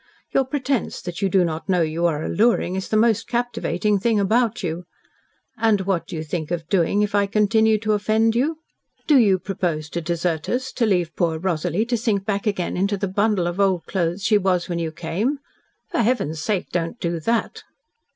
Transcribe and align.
Your 0.33 0.45
pretence 0.45 0.99
that 1.03 1.21
you 1.21 1.29
do 1.29 1.45
not 1.45 1.69
know 1.69 1.83
you 1.83 2.07
are 2.07 2.23
alluring 2.23 2.75
is 2.75 2.89
the 2.89 2.97
most 2.97 3.27
captivating 3.27 3.99
thing 3.99 4.19
about 4.19 4.63
you. 4.63 4.85
And 5.57 5.81
what 5.81 6.07
do 6.07 6.15
you 6.15 6.23
think 6.23 6.49
of 6.49 6.67
doing 6.69 7.03
if 7.03 7.13
I 7.13 7.27
continue 7.27 7.77
to 7.81 7.93
offend 7.93 8.35
you? 8.35 8.57
Do 9.05 9.19
you 9.19 9.37
propose 9.37 9.89
to 9.91 10.01
desert 10.01 10.49
us 10.49 10.71
to 10.71 10.87
leave 10.87 11.15
poor 11.15 11.37
Rosalie 11.37 11.85
to 11.85 11.97
sink 11.97 12.25
back 12.25 12.47
again 12.47 12.75
into 12.75 12.97
the 12.97 13.07
bundle 13.07 13.45
of 13.45 13.59
old 13.59 13.85
clothes 13.85 14.23
she 14.23 14.39
was 14.39 14.67
when 14.67 14.79
you 14.79 14.91
came? 14.91 15.37
For 15.91 15.99
Heaven's 15.99 16.41
sake, 16.41 16.71
don't 16.71 16.99
do 16.99 17.19
that!" 17.19 17.61